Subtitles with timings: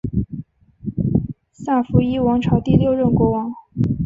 [1.51, 3.51] 萨伏伊王朝第六任国王。